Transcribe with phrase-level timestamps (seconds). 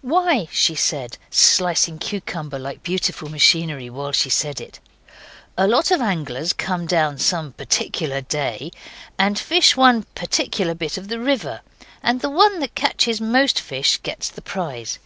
[0.00, 4.80] 'Why,' she said, slicing cucumber like beautiful machinery while she said it,
[5.58, 8.70] 'a lot of anglers come down some particular day
[9.18, 11.60] and fish one particular bit of the river.
[12.02, 14.98] And the one that catches most fish gets the prize.